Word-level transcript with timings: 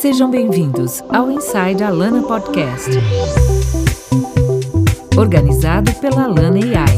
Sejam 0.00 0.30
bem-vindos 0.30 1.02
ao 1.10 1.30
Inside 1.30 1.84
Alana 1.84 2.22
Podcast. 2.22 2.88
Organizado 5.14 5.92
pela 5.96 6.24
Alana 6.24 6.56
AI. 6.56 6.96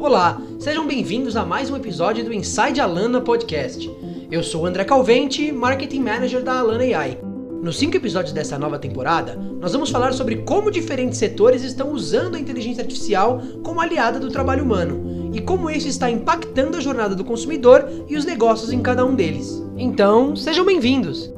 Olá, 0.00 0.42
sejam 0.58 0.84
bem-vindos 0.84 1.36
a 1.36 1.46
mais 1.46 1.70
um 1.70 1.76
episódio 1.76 2.24
do 2.24 2.32
Inside 2.32 2.80
Alana 2.80 3.20
Podcast. 3.20 3.88
Eu 4.32 4.42
sou 4.42 4.66
André 4.66 4.82
Calvente, 4.82 5.52
Marketing 5.52 6.00
Manager 6.00 6.42
da 6.42 6.58
Alana 6.58 6.82
AI. 6.82 7.20
Nos 7.62 7.78
cinco 7.78 7.96
episódios 7.96 8.32
dessa 8.32 8.58
nova 8.58 8.80
temporada, 8.80 9.36
nós 9.60 9.72
vamos 9.72 9.90
falar 9.90 10.12
sobre 10.12 10.38
como 10.38 10.72
diferentes 10.72 11.20
setores 11.20 11.62
estão 11.62 11.92
usando 11.92 12.34
a 12.34 12.40
inteligência 12.40 12.82
artificial 12.82 13.40
como 13.62 13.80
aliada 13.80 14.18
do 14.18 14.28
trabalho 14.28 14.64
humano 14.64 15.07
e 15.38 15.40
como 15.40 15.70
isso 15.70 15.86
está 15.86 16.10
impactando 16.10 16.76
a 16.76 16.80
jornada 16.80 17.14
do 17.14 17.24
consumidor 17.24 17.88
e 18.08 18.16
os 18.16 18.24
negócios 18.24 18.72
em 18.72 18.82
cada 18.82 19.06
um 19.06 19.14
deles. 19.14 19.62
Então, 19.76 20.34
sejam 20.34 20.66
bem-vindos! 20.66 21.32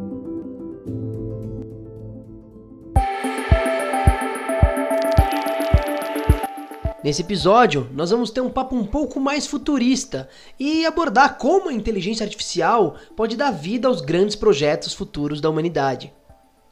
Nesse 7.05 7.21
episódio, 7.21 7.89
nós 7.93 8.11
vamos 8.11 8.31
ter 8.31 8.41
um 8.41 8.49
papo 8.49 8.75
um 8.75 8.87
pouco 8.87 9.21
mais 9.21 9.47
futurista 9.47 10.29
e 10.59 10.87
abordar 10.87 11.37
como 11.37 11.69
a 11.69 11.73
inteligência 11.73 12.25
artificial 12.25 12.97
pode 13.15 13.37
dar 13.37 13.51
vida 13.51 13.87
aos 13.87 14.01
grandes 14.01 14.35
projetos 14.35 14.95
futuros 14.95 15.43
da 15.43 15.51
humanidade. 15.51 16.11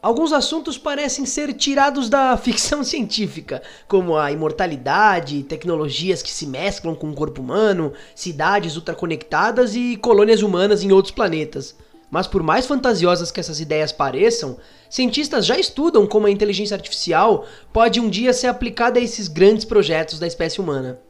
Alguns 0.00 0.32
assuntos 0.32 0.78
parecem 0.78 1.26
ser 1.26 1.52
tirados 1.54 2.08
da 2.08 2.36
ficção 2.38 2.84
científica, 2.84 3.60
como 3.88 4.16
a 4.16 4.30
imortalidade, 4.30 5.42
tecnologias 5.42 6.22
que 6.22 6.30
se 6.30 6.46
mesclam 6.46 6.94
com 6.94 7.10
o 7.10 7.14
corpo 7.14 7.42
humano, 7.42 7.92
cidades 8.14 8.76
ultraconectadas 8.76 9.74
e 9.74 9.96
colônias 9.96 10.40
humanas 10.40 10.84
em 10.84 10.92
outros 10.92 11.12
planetas. 11.12 11.74
Mas 12.08 12.28
por 12.28 12.44
mais 12.44 12.64
fantasiosas 12.64 13.32
que 13.32 13.40
essas 13.40 13.60
ideias 13.60 13.90
pareçam, 13.90 14.56
cientistas 14.88 15.44
já 15.44 15.58
estudam 15.58 16.06
como 16.06 16.28
a 16.28 16.30
inteligência 16.30 16.76
artificial 16.76 17.44
pode 17.72 17.98
um 17.98 18.08
dia 18.08 18.32
ser 18.32 18.46
aplicada 18.46 19.00
a 19.00 19.02
esses 19.02 19.26
grandes 19.26 19.64
projetos 19.64 20.20
da 20.20 20.28
espécie 20.28 20.60
humana. 20.60 21.00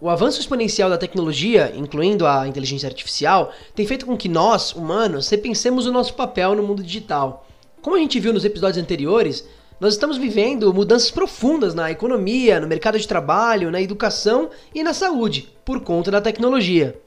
O 0.00 0.08
avanço 0.08 0.38
exponencial 0.38 0.88
da 0.88 0.96
tecnologia, 0.96 1.72
incluindo 1.74 2.24
a 2.24 2.46
inteligência 2.46 2.86
artificial, 2.86 3.52
tem 3.74 3.86
feito 3.86 4.06
com 4.06 4.16
que 4.16 4.28
nós, 4.28 4.72
humanos, 4.72 5.28
repensemos 5.28 5.84
o 5.84 5.92
nosso 5.92 6.14
papel 6.14 6.54
no 6.54 6.62
mundo 6.62 6.82
digital. 6.82 7.45
Como 7.82 7.96
a 7.96 7.98
gente 7.98 8.18
viu 8.18 8.32
nos 8.32 8.44
episódios 8.44 8.82
anteriores, 8.82 9.46
nós 9.78 9.94
estamos 9.94 10.16
vivendo 10.16 10.72
mudanças 10.72 11.10
profundas 11.10 11.74
na 11.74 11.90
economia, 11.90 12.58
no 12.58 12.66
mercado 12.66 12.98
de 12.98 13.06
trabalho, 13.06 13.70
na 13.70 13.80
educação 13.80 14.50
e 14.74 14.82
na 14.82 14.92
saúde, 14.92 15.52
por 15.64 15.80
conta 15.80 16.10
da 16.10 16.20
tecnologia. 16.20 16.98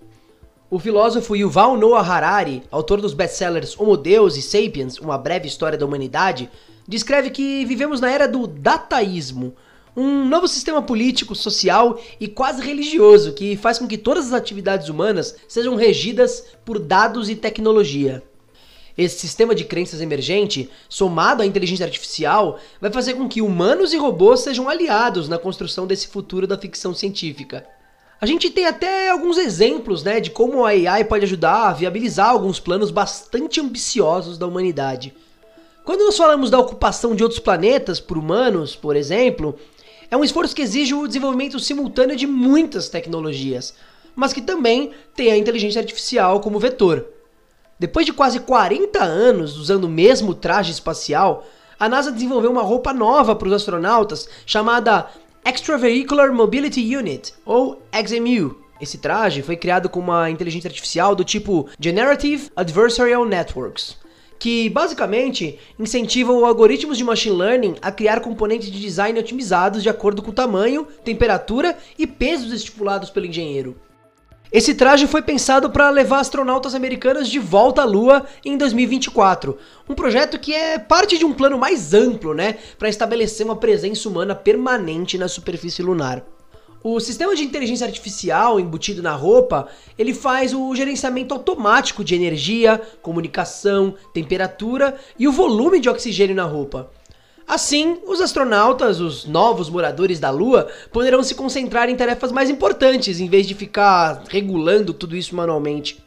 O 0.70 0.80
filósofo 0.80 1.36
Yuval 1.36 1.75
Noah 1.75 2.08
Harari, 2.08 2.62
autor 2.70 3.02
dos 3.02 3.14
best-sellers 3.14 3.78
Homo 3.80 3.97
Deus 3.97 4.38
e 4.38 4.42
Sapiens, 4.42 5.00
Uma 5.00 5.17
Breve 5.17 5.47
História 5.47 5.78
da 5.78 5.86
Humanidade, 5.86 6.50
descreve 6.88 7.31
que 7.31 7.66
vivemos 7.66 8.00
na 8.00 8.12
era 8.12 8.28
do 8.28 8.45
dataísmo, 8.45 9.56
um 9.97 10.23
novo 10.25 10.47
sistema 10.47 10.81
político, 10.81 11.36
social 11.36 12.00
e 12.20 12.28
quase 12.28 12.62
religioso 12.62 13.34
que 13.34 13.58
faz 13.58 13.80
com 13.80 13.88
que 13.88 13.97
todas 13.97 14.28
as 14.28 14.34
atividades 14.34 14.90
humanas 14.90 15.36
sejam 15.47 15.75
regidas 15.75 16.45
por 16.64 16.80
dados 16.80 17.30
e 17.30 17.36
tecnologia. 17.36 18.23
Esse 19.00 19.17
sistema 19.17 19.55
de 19.55 19.64
crenças 19.64 20.02
emergente, 20.02 20.69
somado 20.89 21.42
à 21.42 21.45
inteligência 21.45 21.86
artificial, 21.86 22.59
vai 22.81 22.92
fazer 22.92 23.14
com 23.14 23.30
que 23.30 23.41
humanos 23.41 23.94
e 23.94 23.97
robôs 23.97 24.41
sejam 24.41 24.67
aliados 24.67 25.30
na 25.30 25.38
construção 25.38 25.88
desse 25.88 26.09
futuro 26.09 26.45
da 26.45 26.58
ficção 26.58 26.94
científica. 26.94 27.66
A 28.19 28.25
gente 28.25 28.50
tem 28.50 28.66
até 28.66 29.09
alguns 29.09 29.38
exemplos 29.38 30.03
né, 30.03 30.19
de 30.19 30.30
como 30.31 30.66
a 30.66 30.72
AI 30.72 31.06
pode 31.06 31.23
ajudar 31.23 31.69
a 31.69 31.72
viabilizar 31.72 32.29
alguns 32.29 32.59
planos 32.59 32.91
bastante 32.91 33.62
ambiciosos 33.62 34.38
da 34.38 34.46
humanidade. 34.46 35.13
Quando 35.85 36.03
nós 36.03 36.18
falamos 36.18 36.50
da 36.52 36.59
ocupação 36.59 37.16
de 37.16 37.23
outros 37.23 37.40
planetas 37.40 38.02
por 38.02 38.18
humanos, 38.18 38.75
por 38.75 38.97
exemplo, 38.97 39.57
é 40.12 40.18
um 40.18 40.25
esforço 40.25 40.53
que 40.53 40.62
exige 40.62 40.94
o 40.94 41.07
desenvolvimento 41.07 41.57
simultâneo 41.57 42.18
de 42.18 42.28
muitas 42.28 42.90
tecnologias, 42.90 43.73
mas 44.13 44.34
que 44.34 44.41
também 44.41 44.91
tem 45.16 45.31
a 45.31 45.38
inteligência 45.38 45.79
artificial 45.79 46.41
como 46.41 46.59
vetor. 46.59 47.06
Depois 47.79 48.06
de 48.06 48.12
quase 48.12 48.41
40 48.41 49.01
anos 49.01 49.57
usando 49.57 49.85
o 49.85 49.90
mesmo 49.90 50.34
traje 50.34 50.69
espacial, 50.69 51.47
a 51.79 51.88
NASA 51.88 52.12
desenvolveu 52.12 52.51
uma 52.51 52.62
roupa 52.62 52.94
nova 52.94 53.34
para 53.34 53.47
os 53.47 53.53
astronautas 53.53 54.28
chamada 54.45 55.07
Extravehicular 55.45 56.34
Mobility 56.34 56.94
Unit, 56.94 57.34
ou 57.45 57.81
XMU. 58.06 58.57
Esse 58.81 58.97
traje 58.97 59.41
foi 59.41 59.56
criado 59.56 59.88
com 59.88 60.01
uma 60.01 60.29
inteligência 60.29 60.67
artificial 60.67 61.16
do 61.16 61.23
tipo 61.23 61.69
Generative 61.79 62.51
Adversarial 62.53 63.23
Networks, 63.23 63.96
que 64.38 64.69
basicamente 64.69 65.57
incentivam 65.79 66.46
algoritmos 66.46 66.97
de 66.97 67.06
machine 67.06 67.38
learning 67.38 67.75
a 67.81 67.94
criar 67.94 68.19
componentes 68.19 68.69
de 68.69 68.78
design 68.78 69.17
otimizados 69.17 69.81
de 69.81 69.88
acordo 69.88 70.22
com 70.22 70.31
o 70.31 70.34
tamanho, 70.34 70.85
temperatura 71.06 71.78
e 71.97 72.06
pesos 72.06 72.51
estipulados 72.51 73.09
pelo 73.09 73.25
engenheiro. 73.25 73.78
Esse 74.51 74.73
traje 74.73 75.05
foi 75.05 75.21
pensado 75.21 75.69
para 75.69 75.91
levar 75.91 76.21
astronautas 76.21 76.73
americanos 76.73 77.29
de 77.29 77.37
volta 77.37 77.83
à 77.83 77.85
Lua 77.85 78.25
em 78.43 78.57
2024, 78.57 79.55
um 79.87 79.93
projeto 79.93 80.39
que 80.39 80.51
é 80.51 80.79
parte 80.79 81.19
de 81.19 81.25
um 81.25 81.31
plano 81.31 81.55
mais 81.55 81.93
amplo, 81.93 82.33
né, 82.33 82.57
para 82.79 82.89
estabelecer 82.89 83.45
uma 83.45 83.55
presença 83.55 84.09
humana 84.09 84.33
permanente 84.33 85.19
na 85.19 85.27
superfície 85.27 85.83
lunar. 85.83 86.25
O 86.83 86.99
sistema 86.99 87.35
de 87.35 87.43
inteligência 87.43 87.85
artificial 87.85 88.59
embutido 88.59 89.03
na 89.03 89.13
roupa, 89.13 89.67
ele 89.99 90.15
faz 90.15 90.51
o 90.51 90.73
gerenciamento 90.73 91.31
automático 91.35 92.03
de 92.03 92.16
energia, 92.16 92.81
comunicação, 93.03 93.93
temperatura 94.16 94.97
e 95.19 95.27
o 95.27 95.31
volume 95.31 95.79
de 95.79 95.89
oxigênio 95.89 96.35
na 96.35 96.45
roupa. 96.45 96.89
Assim, 97.49 97.97
os 98.05 98.21
astronautas, 98.21 98.99
os 98.99 99.25
novos 99.25 99.71
moradores 99.71 100.19
da 100.19 100.29
Lua, 100.29 100.67
poderão 100.93 101.23
se 101.23 101.33
concentrar 101.33 101.89
em 101.89 101.95
tarefas 101.95 102.31
mais 102.31 102.47
importantes 102.47 103.19
em 103.19 103.27
vez 103.27 103.47
de 103.47 103.55
ficar 103.55 104.21
regulando 104.29 104.93
tudo 104.93 105.15
isso 105.15 105.35
manualmente. 105.35 105.97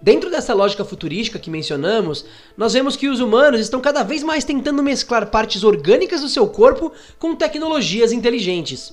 Dentro 0.00 0.28
dessa 0.28 0.52
lógica 0.52 0.84
futurística 0.84 1.38
que 1.38 1.48
mencionamos, 1.48 2.24
nós 2.56 2.72
vemos 2.72 2.96
que 2.96 3.06
os 3.06 3.20
humanos 3.20 3.60
estão 3.60 3.80
cada 3.80 4.02
vez 4.02 4.24
mais 4.24 4.42
tentando 4.42 4.82
mesclar 4.82 5.30
partes 5.30 5.62
orgânicas 5.62 6.20
do 6.20 6.28
seu 6.28 6.48
corpo 6.48 6.90
com 7.16 7.36
tecnologias 7.36 8.10
inteligentes. 8.10 8.92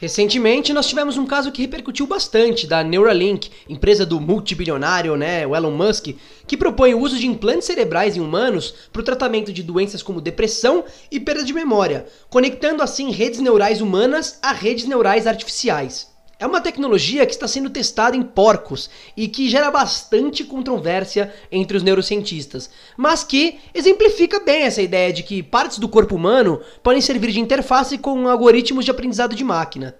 Recentemente, 0.00 0.72
nós 0.72 0.86
tivemos 0.86 1.18
um 1.18 1.26
caso 1.26 1.50
que 1.50 1.60
repercutiu 1.60 2.06
bastante 2.06 2.68
da 2.68 2.84
Neuralink, 2.84 3.50
empresa 3.68 4.06
do 4.06 4.20
multibilionário, 4.20 5.16
né, 5.16 5.42
Elon 5.42 5.72
Musk, 5.72 6.14
que 6.46 6.56
propõe 6.56 6.94
o 6.94 7.00
uso 7.00 7.18
de 7.18 7.26
implantes 7.26 7.66
cerebrais 7.66 8.16
em 8.16 8.20
humanos 8.20 8.72
para 8.92 9.00
o 9.00 9.04
tratamento 9.04 9.52
de 9.52 9.60
doenças 9.60 10.00
como 10.00 10.20
depressão 10.20 10.84
e 11.10 11.18
perda 11.18 11.42
de 11.42 11.52
memória, 11.52 12.06
conectando 12.30 12.80
assim 12.80 13.10
redes 13.10 13.40
neurais 13.40 13.80
humanas 13.80 14.38
a 14.40 14.52
redes 14.52 14.84
neurais 14.84 15.26
artificiais. 15.26 16.17
É 16.40 16.46
uma 16.46 16.60
tecnologia 16.60 17.26
que 17.26 17.32
está 17.32 17.48
sendo 17.48 17.68
testada 17.68 18.16
em 18.16 18.22
porcos 18.22 18.88
e 19.16 19.26
que 19.26 19.48
gera 19.48 19.72
bastante 19.72 20.44
controvérsia 20.44 21.34
entre 21.50 21.76
os 21.76 21.82
neurocientistas, 21.82 22.70
mas 22.96 23.24
que 23.24 23.58
exemplifica 23.74 24.38
bem 24.38 24.62
essa 24.62 24.80
ideia 24.80 25.12
de 25.12 25.24
que 25.24 25.42
partes 25.42 25.80
do 25.80 25.88
corpo 25.88 26.14
humano 26.14 26.60
podem 26.80 27.00
servir 27.00 27.32
de 27.32 27.40
interface 27.40 27.98
com 27.98 28.28
algoritmos 28.28 28.84
de 28.84 28.90
aprendizado 28.92 29.34
de 29.34 29.42
máquina. 29.42 29.96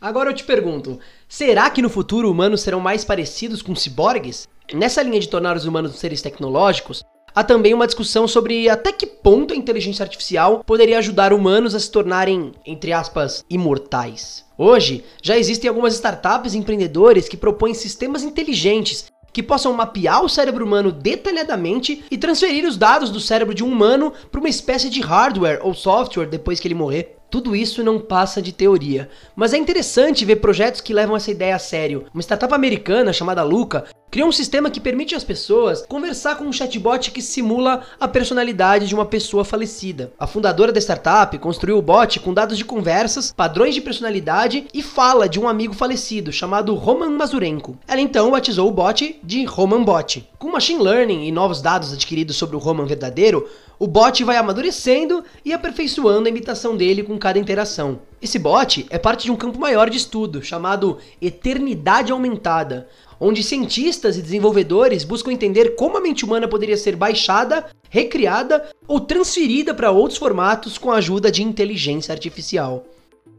Agora 0.00 0.30
eu 0.30 0.34
te 0.34 0.42
pergunto, 0.42 0.98
será 1.28 1.70
que 1.70 1.80
no 1.80 1.88
futuro 1.88 2.28
humanos 2.28 2.62
serão 2.62 2.80
mais 2.80 3.04
parecidos 3.04 3.62
com 3.62 3.76
ciborgues? 3.76 4.48
Nessa 4.74 5.04
linha 5.04 5.20
de 5.20 5.28
tornar 5.28 5.56
os 5.56 5.66
humanos 5.66 5.94
seres 6.00 6.20
tecnológicos, 6.20 7.04
há 7.36 7.44
também 7.44 7.74
uma 7.74 7.86
discussão 7.86 8.26
sobre 8.26 8.66
até 8.66 8.90
que 8.90 9.06
ponto 9.06 9.52
a 9.52 9.56
inteligência 9.56 10.02
artificial 10.02 10.64
poderia 10.64 10.98
ajudar 10.98 11.34
humanos 11.34 11.74
a 11.74 11.78
se 11.78 11.90
tornarem, 11.90 12.52
entre 12.64 12.94
aspas, 12.94 13.44
imortais. 13.50 14.46
Hoje, 14.56 15.04
já 15.22 15.36
existem 15.36 15.68
algumas 15.68 15.92
startups 15.92 16.54
e 16.54 16.58
empreendedores 16.58 17.28
que 17.28 17.36
propõem 17.36 17.74
sistemas 17.74 18.22
inteligentes 18.22 19.04
que 19.34 19.42
possam 19.42 19.74
mapear 19.74 20.24
o 20.24 20.30
cérebro 20.30 20.64
humano 20.64 20.90
detalhadamente 20.90 22.02
e 22.10 22.16
transferir 22.16 22.66
os 22.66 22.78
dados 22.78 23.10
do 23.10 23.20
cérebro 23.20 23.54
de 23.54 23.62
um 23.62 23.70
humano 23.70 24.10
para 24.32 24.40
uma 24.40 24.48
espécie 24.48 24.88
de 24.88 25.02
hardware 25.02 25.60
ou 25.62 25.74
software 25.74 26.24
depois 26.24 26.58
que 26.58 26.66
ele 26.66 26.74
morrer. 26.74 27.16
Tudo 27.30 27.54
isso 27.54 27.84
não 27.84 27.98
passa 27.98 28.40
de 28.40 28.50
teoria, 28.50 29.10
mas 29.34 29.52
é 29.52 29.58
interessante 29.58 30.24
ver 30.24 30.36
projetos 30.36 30.80
que 30.80 30.94
levam 30.94 31.14
essa 31.14 31.30
ideia 31.30 31.54
a 31.54 31.58
sério. 31.58 32.06
Uma 32.14 32.22
startup 32.22 32.54
americana 32.54 33.12
chamada 33.12 33.42
Luca 33.42 33.84
criou 34.16 34.30
um 34.30 34.32
sistema 34.32 34.70
que 34.70 34.80
permite 34.80 35.14
às 35.14 35.22
pessoas 35.22 35.84
conversar 35.86 36.36
com 36.36 36.44
um 36.44 36.52
chatbot 36.52 37.10
que 37.10 37.20
simula 37.20 37.82
a 38.00 38.08
personalidade 38.08 38.88
de 38.88 38.94
uma 38.94 39.04
pessoa 39.04 39.44
falecida. 39.44 40.10
A 40.18 40.26
fundadora 40.26 40.72
da 40.72 40.80
startup 40.80 41.36
construiu 41.36 41.76
o 41.76 41.82
bot 41.82 42.18
com 42.20 42.32
dados 42.32 42.56
de 42.56 42.64
conversas, 42.64 43.30
padrões 43.30 43.74
de 43.74 43.82
personalidade 43.82 44.68
e 44.72 44.82
fala 44.82 45.28
de 45.28 45.38
um 45.38 45.46
amigo 45.46 45.74
falecido 45.74 46.32
chamado 46.32 46.74
Roman 46.74 47.10
Mazurenko. 47.10 47.76
Ela 47.86 48.00
então 48.00 48.30
batizou 48.30 48.66
o 48.66 48.72
bot 48.72 49.20
de 49.22 49.44
Roman 49.44 49.84
Bot. 49.84 50.26
Com 50.38 50.50
machine 50.50 50.82
learning 50.82 51.26
e 51.26 51.30
novos 51.30 51.60
dados 51.60 51.92
adquiridos 51.92 52.36
sobre 52.36 52.56
o 52.56 52.58
Roman 52.58 52.86
verdadeiro, 52.86 53.46
o 53.78 53.86
bot 53.86 54.24
vai 54.24 54.38
amadurecendo 54.38 55.22
e 55.44 55.52
aperfeiçoando 55.52 56.26
a 56.26 56.30
imitação 56.30 56.74
dele 56.74 57.02
com 57.02 57.18
cada 57.18 57.38
interação. 57.38 57.98
Esse 58.26 58.40
bot 58.40 58.84
é 58.90 58.98
parte 58.98 59.22
de 59.22 59.30
um 59.30 59.36
campo 59.36 59.56
maior 59.56 59.88
de 59.88 59.98
estudo 59.98 60.42
chamado 60.42 60.98
eternidade 61.22 62.10
aumentada, 62.10 62.88
onde 63.20 63.40
cientistas 63.40 64.18
e 64.18 64.20
desenvolvedores 64.20 65.04
buscam 65.04 65.30
entender 65.30 65.76
como 65.76 65.96
a 65.96 66.00
mente 66.00 66.24
humana 66.24 66.48
poderia 66.48 66.76
ser 66.76 66.96
baixada, 66.96 67.66
recriada 67.88 68.68
ou 68.88 68.98
transferida 68.98 69.72
para 69.72 69.92
outros 69.92 70.18
formatos 70.18 70.76
com 70.76 70.90
a 70.90 70.96
ajuda 70.96 71.30
de 71.30 71.44
inteligência 71.44 72.12
artificial. 72.12 72.84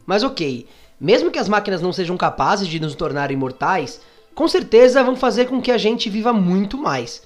Mas 0.06 0.24
ok, 0.24 0.66
mesmo 0.98 1.32
que 1.32 1.40
as 1.40 1.50
máquinas 1.50 1.82
não 1.82 1.92
sejam 1.92 2.16
capazes 2.16 2.70
de 2.70 2.80
nos 2.80 2.96
tornar 2.96 3.30
imortais, 3.30 4.00
com 4.34 4.48
certeza 4.48 5.04
vão 5.04 5.18
fazer 5.18 5.48
com 5.48 5.62
que 5.62 5.70
a 5.70 5.78
gente 5.78 6.10
viva 6.10 6.32
muito 6.32 6.78
mais. 6.78 7.24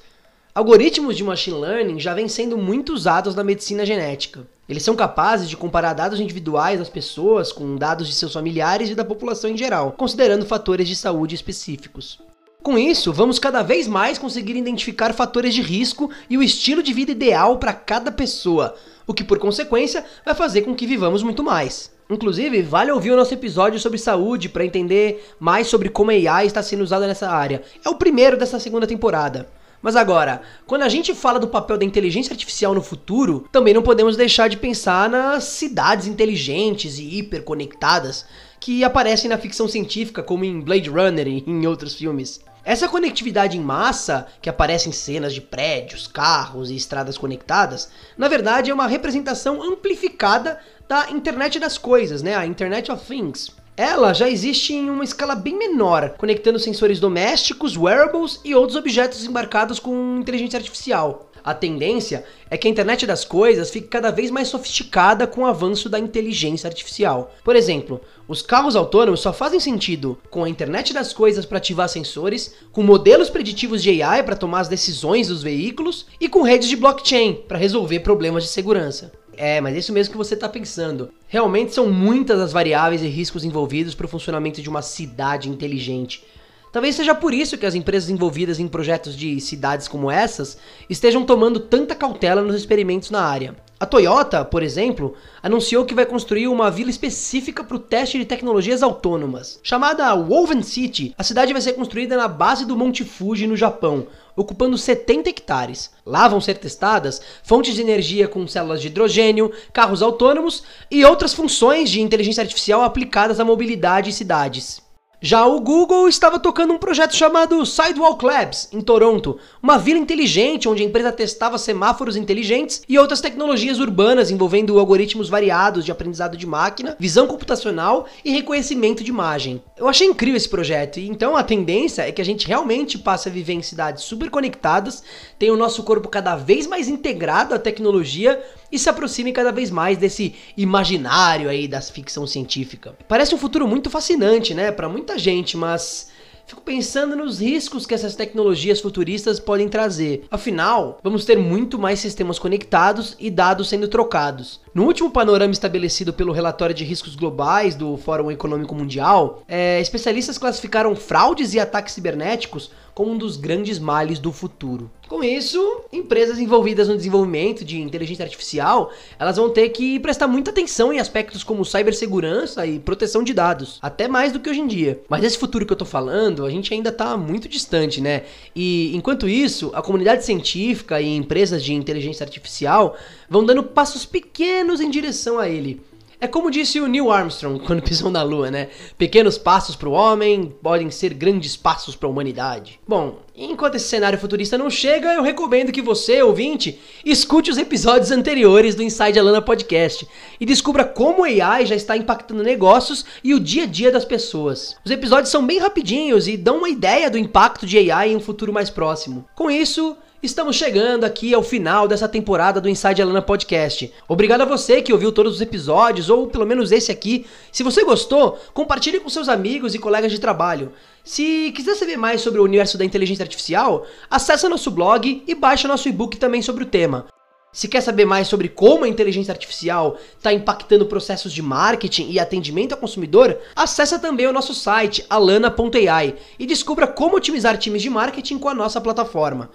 Algoritmos 0.53 1.15
de 1.15 1.23
machine 1.23 1.57
learning 1.57 1.97
já 1.97 2.13
vêm 2.13 2.27
sendo 2.27 2.57
muito 2.57 2.91
usados 2.91 3.33
na 3.33 3.43
medicina 3.43 3.85
genética. 3.85 4.45
Eles 4.67 4.83
são 4.83 4.97
capazes 4.97 5.49
de 5.49 5.55
comparar 5.55 5.93
dados 5.93 6.19
individuais 6.19 6.77
das 6.77 6.89
pessoas 6.89 7.53
com 7.53 7.77
dados 7.77 8.05
de 8.05 8.13
seus 8.13 8.33
familiares 8.33 8.89
e 8.89 8.95
da 8.95 9.05
população 9.05 9.49
em 9.49 9.55
geral, 9.55 9.93
considerando 9.93 10.45
fatores 10.45 10.89
de 10.89 10.95
saúde 10.95 11.35
específicos. 11.35 12.19
Com 12.61 12.77
isso, 12.77 13.13
vamos 13.13 13.39
cada 13.39 13.63
vez 13.63 13.87
mais 13.87 14.17
conseguir 14.17 14.57
identificar 14.57 15.13
fatores 15.13 15.53
de 15.53 15.61
risco 15.61 16.11
e 16.29 16.37
o 16.37 16.43
estilo 16.43 16.83
de 16.83 16.91
vida 16.91 17.13
ideal 17.13 17.57
para 17.57 17.71
cada 17.71 18.11
pessoa, 18.11 18.75
o 19.07 19.13
que 19.13 19.23
por 19.23 19.39
consequência 19.39 20.03
vai 20.25 20.35
fazer 20.35 20.63
com 20.63 20.75
que 20.75 20.85
vivamos 20.85 21.23
muito 21.23 21.41
mais. 21.41 21.93
Inclusive, 22.09 22.61
vale 22.61 22.91
ouvir 22.91 23.11
o 23.11 23.15
nosso 23.15 23.33
episódio 23.33 23.79
sobre 23.79 23.97
saúde 23.97 24.49
para 24.49 24.65
entender 24.65 25.33
mais 25.39 25.67
sobre 25.67 25.87
como 25.87 26.11
a 26.11 26.13
AI 26.13 26.45
está 26.45 26.61
sendo 26.61 26.83
usada 26.83 27.07
nessa 27.07 27.29
área. 27.29 27.61
É 27.85 27.89
o 27.89 27.95
primeiro 27.95 28.35
dessa 28.35 28.59
segunda 28.59 28.85
temporada. 28.85 29.47
Mas 29.81 29.95
agora, 29.95 30.41
quando 30.67 30.83
a 30.83 30.89
gente 30.89 31.13
fala 31.15 31.39
do 31.39 31.47
papel 31.47 31.77
da 31.77 31.85
inteligência 31.85 32.31
artificial 32.31 32.73
no 32.73 32.81
futuro, 32.81 33.47
também 33.51 33.73
não 33.73 33.81
podemos 33.81 34.15
deixar 34.15 34.47
de 34.47 34.57
pensar 34.57 35.09
nas 35.09 35.45
cidades 35.45 36.05
inteligentes 36.05 36.99
e 36.99 37.17
hiperconectadas 37.17 38.25
que 38.59 38.83
aparecem 38.83 39.27
na 39.27 39.39
ficção 39.39 39.67
científica, 39.67 40.21
como 40.21 40.45
em 40.45 40.61
Blade 40.61 40.89
Runner 40.89 41.27
e 41.27 41.43
em 41.47 41.65
outros 41.65 41.95
filmes. 41.95 42.39
Essa 42.63 42.87
conectividade 42.87 43.57
em 43.57 43.61
massa, 43.61 44.27
que 44.39 44.47
aparece 44.47 44.87
em 44.87 44.91
cenas 44.91 45.33
de 45.33 45.41
prédios, 45.41 46.05
carros 46.05 46.69
e 46.69 46.75
estradas 46.75 47.17
conectadas, 47.17 47.89
na 48.15 48.27
verdade 48.27 48.69
é 48.69 48.73
uma 48.73 48.85
representação 48.85 49.63
amplificada 49.63 50.59
da 50.87 51.09
internet 51.09 51.59
das 51.59 51.79
coisas, 51.79 52.21
né? 52.21 52.35
A 52.35 52.45
Internet 52.45 52.91
of 52.91 53.03
Things. 53.03 53.49
Ela 53.77 54.13
já 54.13 54.29
existe 54.29 54.73
em 54.73 54.89
uma 54.89 55.03
escala 55.03 55.33
bem 55.33 55.57
menor, 55.57 56.15
conectando 56.17 56.59
sensores 56.59 56.99
domésticos, 56.99 57.77
wearables 57.77 58.39
e 58.43 58.53
outros 58.53 58.75
objetos 58.75 59.25
embarcados 59.25 59.79
com 59.79 60.17
inteligência 60.19 60.57
artificial. 60.57 61.31
A 61.43 61.53
tendência 61.53 62.23
é 62.49 62.57
que 62.57 62.67
a 62.67 62.71
internet 62.71 63.07
das 63.07 63.25
coisas 63.25 63.71
fique 63.71 63.87
cada 63.87 64.11
vez 64.11 64.29
mais 64.29 64.49
sofisticada 64.49 65.25
com 65.25 65.41
o 65.41 65.45
avanço 65.45 65.89
da 65.89 65.97
inteligência 65.97 66.67
artificial. 66.67 67.33
Por 67.43 67.55
exemplo, 67.55 67.99
os 68.27 68.41
carros 68.41 68.75
autônomos 68.75 69.21
só 69.21 69.33
fazem 69.33 69.59
sentido 69.59 70.17
com 70.29 70.43
a 70.43 70.49
internet 70.49 70.93
das 70.93 71.13
coisas 71.13 71.45
para 71.45 71.57
ativar 71.57 71.89
sensores, 71.89 72.53
com 72.71 72.83
modelos 72.83 73.29
preditivos 73.29 73.81
de 73.81 74.03
AI 74.03 74.21
para 74.21 74.35
tomar 74.35 74.59
as 74.59 74.67
decisões 74.67 75.29
dos 75.29 75.41
veículos 75.41 76.05
e 76.19 76.29
com 76.29 76.43
redes 76.43 76.69
de 76.69 76.75
blockchain 76.75 77.41
para 77.47 77.57
resolver 77.57 78.01
problemas 78.01 78.43
de 78.43 78.49
segurança. 78.49 79.11
É, 79.37 79.61
mas 79.61 79.75
é 79.75 79.79
isso 79.79 79.93
mesmo 79.93 80.11
que 80.11 80.17
você 80.17 80.33
está 80.33 80.49
pensando. 80.49 81.11
Realmente 81.27 81.73
são 81.73 81.89
muitas 81.89 82.39
as 82.39 82.51
variáveis 82.51 83.01
e 83.01 83.07
riscos 83.07 83.43
envolvidos 83.43 83.95
para 83.95 84.05
o 84.05 84.09
funcionamento 84.09 84.61
de 84.61 84.69
uma 84.69 84.81
cidade 84.81 85.49
inteligente. 85.49 86.23
Talvez 86.71 86.95
seja 86.95 87.13
por 87.13 87.33
isso 87.33 87.57
que 87.57 87.65
as 87.65 87.75
empresas 87.75 88.09
envolvidas 88.09 88.57
em 88.57 88.67
projetos 88.67 89.15
de 89.15 89.41
cidades 89.41 89.89
como 89.89 90.09
essas 90.09 90.57
estejam 90.89 91.25
tomando 91.25 91.59
tanta 91.59 91.93
cautela 91.93 92.41
nos 92.41 92.55
experimentos 92.55 93.11
na 93.11 93.21
área. 93.21 93.55
A 93.77 93.85
Toyota, 93.85 94.45
por 94.45 94.63
exemplo, 94.63 95.15
anunciou 95.41 95.83
que 95.83 95.95
vai 95.95 96.05
construir 96.05 96.47
uma 96.47 96.71
vila 96.71 96.89
específica 96.89 97.63
para 97.63 97.75
o 97.75 97.79
teste 97.79 98.17
de 98.17 98.25
tecnologias 98.25 98.83
autônomas. 98.83 99.59
Chamada 99.63 100.13
Woven 100.13 100.61
City, 100.61 101.13
a 101.17 101.23
cidade 101.23 101.51
vai 101.51 101.61
ser 101.61 101.73
construída 101.73 102.15
na 102.15 102.27
base 102.27 102.63
do 102.63 102.77
Monte 102.77 103.03
Fuji, 103.03 103.47
no 103.47 103.57
Japão, 103.57 104.07
ocupando 104.35 104.77
70 104.77 105.29
hectares. 105.29 105.91
Lá 106.05 106.27
vão 106.27 106.41
ser 106.41 106.57
testadas 106.57 107.21
fontes 107.43 107.73
de 107.73 107.81
energia 107.81 108.27
com 108.27 108.47
células 108.47 108.81
de 108.81 108.87
hidrogênio, 108.87 109.51
carros 109.73 110.01
autônomos 110.01 110.63
e 110.89 111.05
outras 111.05 111.33
funções 111.33 111.89
de 111.89 112.01
inteligência 112.01 112.41
artificial 112.41 112.83
aplicadas 112.83 113.39
à 113.39 113.45
mobilidade 113.45 114.09
e 114.09 114.13
cidades. 114.13 114.90
Já 115.23 115.45
o 115.45 115.59
Google 115.59 116.09
estava 116.09 116.39
tocando 116.39 116.73
um 116.73 116.79
projeto 116.79 117.15
chamado 117.15 117.63
Sidewalk 117.63 118.25
Labs, 118.25 118.67
em 118.71 118.81
Toronto, 118.81 119.37
uma 119.61 119.77
vila 119.77 119.99
inteligente 119.99 120.67
onde 120.67 120.81
a 120.81 120.85
empresa 120.85 121.11
testava 121.11 121.59
semáforos 121.59 122.15
inteligentes 122.15 122.81
e 122.89 122.97
outras 122.97 123.21
tecnologias 123.21 123.77
urbanas 123.77 124.31
envolvendo 124.31 124.79
algoritmos 124.79 125.29
variados 125.29 125.85
de 125.85 125.91
aprendizado 125.91 126.35
de 126.35 126.47
máquina, 126.47 126.95
visão 126.99 127.27
computacional 127.27 128.07
e 128.25 128.31
reconhecimento 128.31 129.03
de 129.03 129.11
imagem. 129.11 129.61
Eu 129.77 129.87
achei 129.87 130.07
incrível 130.07 130.37
esse 130.37 130.49
projeto 130.49 130.99
e 130.99 131.07
então 131.07 131.37
a 131.37 131.43
tendência 131.43 132.01
é 132.01 132.11
que 132.11 132.21
a 132.21 132.25
gente 132.25 132.47
realmente 132.47 132.97
passe 132.97 133.29
a 133.29 133.31
viver 133.31 133.53
em 133.53 133.61
cidades 133.61 134.03
super 134.03 134.27
conectadas, 134.27 135.03
tenha 135.37 135.53
o 135.53 135.57
nosso 135.57 135.83
corpo 135.83 136.09
cada 136.09 136.35
vez 136.35 136.65
mais 136.65 136.87
integrado 136.87 137.53
à 137.53 137.59
tecnologia 137.59 138.41
e 138.71 138.79
se 138.79 138.89
aproxime 138.89 139.31
cada 139.31 139.51
vez 139.51 139.69
mais 139.69 139.97
desse 139.97 140.33
imaginário 140.55 141.49
aí 141.49 141.67
da 141.67 141.81
ficção 141.81 142.25
científica. 142.25 142.95
Parece 143.07 143.35
um 143.35 143.37
futuro 143.37 143.67
muito 143.67 143.89
fascinante, 143.89 144.53
né, 144.53 144.71
para 144.71 144.87
muita 144.87 145.17
gente, 145.17 145.57
mas 145.57 146.09
fico 146.51 146.61
pensando 146.61 147.15
nos 147.15 147.39
riscos 147.39 147.85
que 147.85 147.93
essas 147.93 148.13
tecnologias 148.13 148.81
futuristas 148.81 149.39
podem 149.39 149.69
trazer. 149.69 150.25
Afinal, 150.29 150.99
vamos 151.01 151.23
ter 151.23 151.37
muito 151.37 151.79
mais 151.79 151.99
sistemas 151.99 152.37
conectados 152.37 153.15
e 153.19 153.29
dados 153.31 153.69
sendo 153.69 153.87
trocados. 153.87 154.59
No 154.73 154.83
último 154.83 155.09
panorama 155.09 155.53
estabelecido 155.53 156.11
pelo 156.11 156.33
relatório 156.33 156.75
de 156.75 156.83
riscos 156.83 157.15
globais 157.15 157.73
do 157.73 157.95
Fórum 157.95 158.29
Econômico 158.29 158.75
Mundial, 158.75 159.43
é, 159.47 159.79
especialistas 159.79 160.37
classificaram 160.37 160.95
fraudes 160.95 161.53
e 161.53 161.59
ataques 161.59 161.93
cibernéticos 161.93 162.69
como 162.93 163.11
um 163.11 163.17
dos 163.17 163.37
grandes 163.37 163.79
males 163.79 164.19
do 164.19 164.31
futuro. 164.31 164.89
Com 165.07 165.21
isso, 165.23 165.81
empresas 165.91 166.39
envolvidas 166.39 166.87
no 166.87 166.95
desenvolvimento 166.95 167.65
de 167.65 167.81
inteligência 167.81 168.23
artificial, 168.23 168.91
elas 169.19 169.35
vão 169.35 169.49
ter 169.49 169.67
que 169.69 169.99
prestar 169.99 170.25
muita 170.25 170.51
atenção 170.51 170.93
em 170.93 170.99
aspectos 170.99 171.43
como 171.43 171.65
cibersegurança 171.65 172.65
e 172.65 172.79
proteção 172.79 173.21
de 173.21 173.33
dados, 173.33 173.77
até 173.81 174.07
mais 174.07 174.31
do 174.31 174.39
que 174.39 174.49
hoje 174.49 174.61
em 174.61 174.67
dia. 174.67 175.01
Mas 175.09 175.25
esse 175.25 175.37
futuro 175.37 175.65
que 175.65 175.73
eu 175.73 175.77
tô 175.77 175.83
falando, 175.83 176.45
a 176.45 176.49
gente 176.49 176.73
ainda 176.73 176.93
tá 176.93 177.17
muito 177.17 177.49
distante, 177.49 177.99
né? 177.99 178.23
E 178.55 178.95
enquanto 178.95 179.27
isso, 179.27 179.69
a 179.73 179.81
comunidade 179.81 180.23
científica 180.23 181.01
e 181.01 181.13
empresas 181.13 181.61
de 181.61 181.73
inteligência 181.73 182.23
artificial 182.23 182.95
vão 183.29 183.45
dando 183.45 183.63
passos 183.63 184.05
pequenos 184.05 184.79
em 184.79 184.89
direção 184.89 185.37
a 185.37 185.49
ele. 185.49 185.81
É 186.23 186.27
como 186.27 186.51
disse 186.51 186.79
o 186.79 186.85
Neil 186.85 187.11
Armstrong 187.11 187.59
quando 187.65 187.81
pisou 187.81 188.11
na 188.11 188.21
Lua, 188.21 188.51
né? 188.51 188.69
Pequenos 188.95 189.39
passos 189.39 189.75
para 189.75 189.89
o 189.89 189.93
homem 189.93 190.53
podem 190.61 190.91
ser 190.91 191.15
grandes 191.15 191.57
passos 191.57 191.95
para 191.95 192.07
a 192.07 192.11
humanidade. 192.11 192.79
Bom, 192.87 193.21
enquanto 193.35 193.73
esse 193.73 193.87
cenário 193.87 194.19
futurista 194.19 194.55
não 194.55 194.69
chega, 194.69 195.15
eu 195.15 195.23
recomendo 195.23 195.71
que 195.71 195.81
você, 195.81 196.21
ouvinte, 196.21 196.79
escute 197.03 197.49
os 197.49 197.57
episódios 197.57 198.11
anteriores 198.11 198.75
do 198.75 198.83
Inside 198.83 199.17
Alana 199.17 199.41
Podcast 199.41 200.07
e 200.39 200.45
descubra 200.45 200.85
como 200.85 201.23
o 201.23 201.25
AI 201.25 201.65
já 201.65 201.75
está 201.75 201.97
impactando 201.97 202.43
negócios 202.43 203.03
e 203.23 203.33
o 203.33 203.39
dia 203.39 203.63
a 203.63 203.65
dia 203.65 203.91
das 203.91 204.05
pessoas. 204.05 204.75
Os 204.85 204.91
episódios 204.91 205.31
são 205.31 205.43
bem 205.43 205.57
rapidinhos 205.57 206.27
e 206.27 206.37
dão 206.37 206.59
uma 206.59 206.69
ideia 206.69 207.09
do 207.09 207.17
impacto 207.17 207.65
de 207.65 207.91
AI 207.91 208.11
em 208.11 208.15
um 208.15 208.19
futuro 208.19 208.53
mais 208.53 208.69
próximo. 208.69 209.25
Com 209.33 209.49
isso, 209.49 209.97
Estamos 210.23 210.55
chegando 210.55 211.03
aqui 211.03 211.33
ao 211.33 211.41
final 211.41 211.87
dessa 211.87 212.07
temporada 212.07 212.61
do 212.61 212.69
Inside 212.69 213.01
Alana 213.01 213.23
Podcast. 213.23 213.91
Obrigado 214.07 214.41
a 214.41 214.45
você 214.45 214.79
que 214.79 214.93
ouviu 214.93 215.11
todos 215.11 215.33
os 215.33 215.41
episódios, 215.41 216.11
ou 216.11 216.27
pelo 216.27 216.45
menos 216.45 216.71
esse 216.71 216.91
aqui. 216.91 217.25
Se 217.51 217.63
você 217.63 217.83
gostou, 217.83 218.37
compartilhe 218.53 218.99
com 218.99 219.09
seus 219.09 219.27
amigos 219.27 219.73
e 219.73 219.79
colegas 219.79 220.11
de 220.11 220.19
trabalho. 220.19 220.73
Se 221.03 221.51
quiser 221.55 221.73
saber 221.73 221.97
mais 221.97 222.21
sobre 222.21 222.39
o 222.39 222.43
universo 222.43 222.77
da 222.77 222.85
inteligência 222.85 223.23
artificial, 223.23 223.87
acesse 224.11 224.47
nosso 224.47 224.69
blog 224.69 225.23
e 225.25 225.33
baixe 225.33 225.67
nosso 225.67 225.89
e-book 225.89 226.15
também 226.17 226.43
sobre 226.43 226.65
o 226.65 226.67
tema. 226.67 227.07
Se 227.51 227.67
quer 227.67 227.81
saber 227.81 228.05
mais 228.05 228.27
sobre 228.27 228.47
como 228.47 228.85
a 228.85 228.87
inteligência 228.87 229.31
artificial 229.31 229.97
está 230.15 230.31
impactando 230.31 230.85
processos 230.85 231.33
de 231.33 231.41
marketing 231.41 232.11
e 232.11 232.19
atendimento 232.19 232.73
ao 232.73 232.77
consumidor, 232.77 233.39
acesse 233.55 233.97
também 233.97 234.27
o 234.27 234.31
nosso 234.31 234.53
site 234.53 235.03
alana.ai 235.09 236.15
e 236.37 236.45
descubra 236.45 236.85
como 236.85 237.17
otimizar 237.17 237.57
times 237.57 237.81
de 237.81 237.89
marketing 237.89 238.37
com 238.37 238.49
a 238.49 238.53
nossa 238.53 238.79
plataforma. 238.79 239.49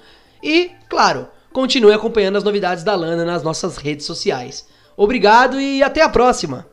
E, 0.49 0.71
claro, 0.88 1.26
continue 1.53 1.93
acompanhando 1.93 2.38
as 2.38 2.45
novidades 2.45 2.85
da 2.85 2.95
Lana 2.95 3.25
nas 3.25 3.43
nossas 3.43 3.79
redes 3.79 4.07
sociais. 4.07 4.65
Obrigado 4.97 5.61
e 5.61 5.83
até 5.83 6.03
a 6.03 6.09
próxima! 6.09 6.65